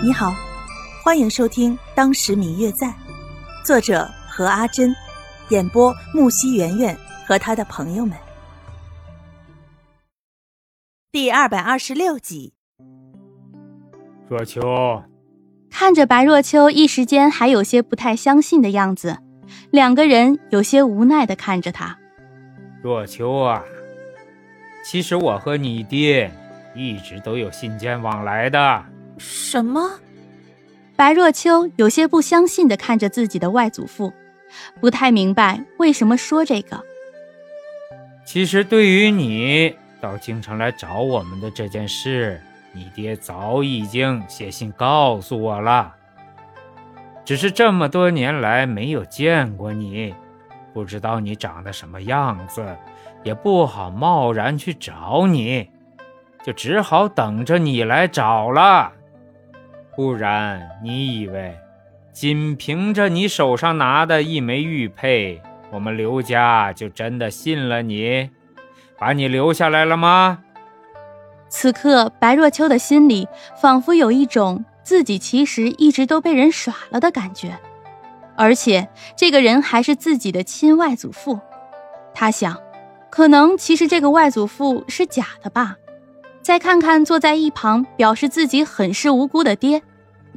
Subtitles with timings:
[0.00, 0.32] 你好，
[1.02, 2.86] 欢迎收听《当时明月在》，
[3.64, 4.94] 作者何阿珍，
[5.48, 8.16] 演播木西圆圆和他的朋友们。
[11.10, 12.54] 第二百二十六集。
[14.28, 14.60] 若秋
[15.68, 19.18] 看着白若秋，一时间还有些不太相信的样子，
[19.72, 21.98] 两个人有些无奈的看着他。
[22.80, 23.64] 若秋啊，
[24.84, 26.32] 其实我和你爹
[26.76, 28.84] 一直都有信件往来的。
[29.18, 30.00] 什么？
[30.96, 34.12] 白若秋有些不相信的看着自己的外祖父，
[34.80, 36.82] 不太明白为什么说这个。
[38.24, 42.40] 其实，对于你到京城来找我们的这件事，
[42.72, 45.94] 你爹早已经写信告诉我了。
[47.24, 50.14] 只是这么多年来没有见过你，
[50.74, 52.76] 不知道你长得什么样子，
[53.22, 55.70] 也不好贸然去找你，
[56.44, 58.92] 就只好等着你来找了。
[59.98, 61.58] 不然，你以为
[62.12, 68.30] 仅凭着你手上拿的一枚玉佩，我们刘家就真的信了你，
[68.96, 70.38] 把你留下来了吗？
[71.48, 73.26] 此刻，白若秋的心里
[73.60, 77.58] 仿佛有一种自己其实一直都被人耍了的感觉，
[78.36, 81.40] 而且这个人还是自己的亲外祖父。
[82.14, 82.56] 他想，
[83.10, 85.74] 可能其实这个外祖父是假的吧。
[86.40, 89.82] 再看看坐在一旁表示自己很是无辜的爹。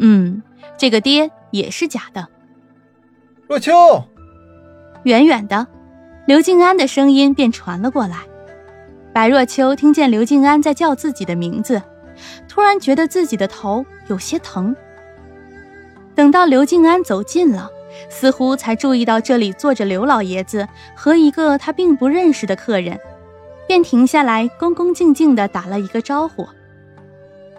[0.03, 0.41] 嗯，
[0.77, 2.27] 这个爹也是假的。
[3.47, 3.71] 若秋，
[5.03, 5.67] 远远的，
[6.25, 8.17] 刘静安的声音便传了过来。
[9.13, 11.79] 白若秋听见刘静安在叫自己的名字，
[12.49, 14.75] 突然觉得自己的头有些疼。
[16.15, 17.69] 等到刘静安走近了，
[18.09, 22.99] 似乎才注意到这里坐着刘老爷子和一个他并不认识的客人，
[23.67, 26.47] 便停下来，恭恭敬敬地打了一个招呼：“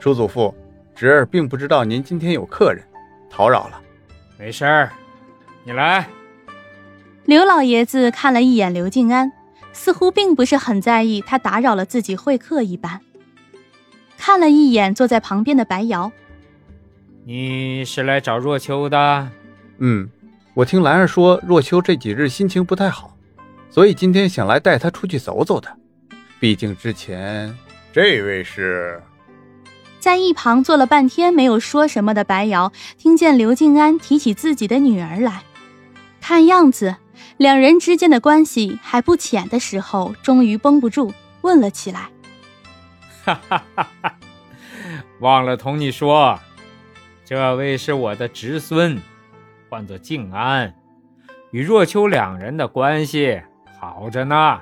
[0.00, 0.52] 叔祖父。”
[0.94, 2.84] 侄儿并不知道您今天有客人，
[3.30, 3.80] 叨扰了。
[4.38, 4.92] 没事儿，
[5.64, 6.06] 你来。
[7.24, 9.32] 刘老爷子看了一眼刘静安，
[9.72, 13.00] 似乎并不是很在意他打扰了自己会客一般。
[14.18, 16.12] 看了一眼坐在旁边的白瑶，
[17.24, 19.28] 你是来找若秋的？
[19.78, 20.08] 嗯，
[20.54, 23.16] 我听兰儿说若秋这几日心情不太好，
[23.70, 25.68] 所以今天想来带她出去走走的。
[26.38, 27.56] 毕竟之前
[27.92, 29.00] 这位是。
[30.02, 35.44] 在一旁坐了半天没有说什么的白瑶，听见刘静安提起自己的女儿来，
[36.20, 36.96] 看样子
[37.36, 42.10] 两人之间的关系还不浅的时候，终于绷不住问了起来
[43.22, 44.16] ：“哈哈哈哈
[45.20, 46.36] 忘了同你说，
[47.24, 49.00] 这位是我的侄孙，
[49.70, 50.74] 唤作静安，
[51.52, 53.40] 与若秋两人的关系
[53.78, 54.58] 好着呢。”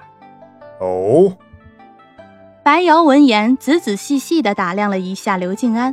[0.81, 1.34] 哦。
[2.70, 5.92] 白瑶闻言，仔仔细细地打量了一下刘静安，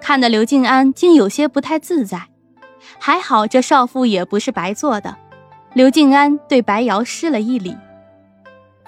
[0.00, 2.28] 看得刘静安竟有些不太自在。
[2.98, 5.14] 还好这少妇也不是白做的。
[5.74, 7.76] 刘静安对白瑶施了一礼：“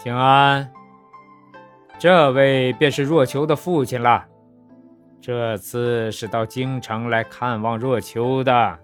[0.02, 0.66] 静安，
[1.98, 4.24] 这位便是若秋的父亲了。
[5.20, 8.78] 这次是到京城来看望若秋的。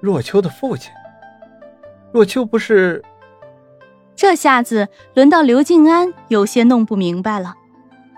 [0.00, 0.90] 若秋的父亲？
[2.14, 3.04] 若秋不是……”
[4.16, 7.56] 这下子轮到刘静安有些弄不明白了。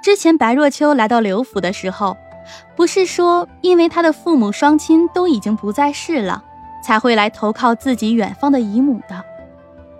[0.02, 2.16] 之前白若秋来到刘府的时候，
[2.74, 6.42] 不是说因为他的父母双亲都已经不在世了，
[6.82, 9.24] 才会来投靠自己远方的姨母的。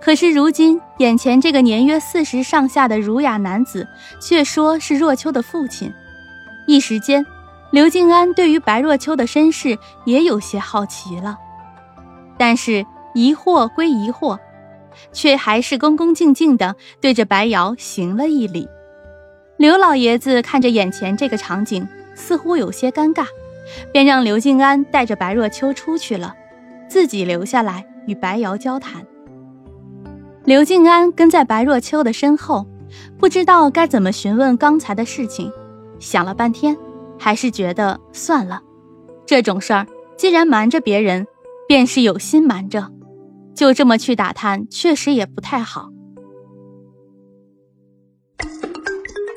[0.01, 3.87] 可是如今眼前这个年约四十上下的儒雅男子，
[4.19, 5.93] 却说是若秋的父亲。
[6.67, 7.25] 一时间，
[7.71, 11.37] 刘静安对于白若秋的身世也有些好奇了。
[12.37, 14.39] 但是疑惑归疑惑。
[15.13, 18.67] 却还是恭恭敬敬地对着白瑶行了一礼。
[19.61, 23.27] 刘老爷子看着眼前这个场景，似乎有些尴尬，
[23.93, 26.33] 便让刘静安带着白若秋出去了，
[26.89, 29.05] 自己留下来与白瑶交谈。
[30.45, 32.65] 刘静安跟在白若秋的身后，
[33.19, 35.51] 不知道该怎么询问刚才的事情，
[35.99, 36.75] 想了半天，
[37.19, 38.63] 还是觉得算了，
[39.27, 39.85] 这种事儿
[40.17, 41.27] 既然瞒着别人，
[41.67, 42.89] 便是有心瞒着。
[43.53, 45.89] 就这么去打探，确实也不太好。